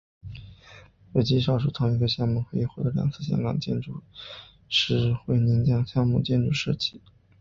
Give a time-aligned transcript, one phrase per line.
[1.13, 4.01] 为极少数同一个项目可以获两次香港建筑
[4.67, 7.11] 师学会年奖的建筑设计项目。